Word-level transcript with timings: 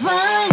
is 0.00 0.47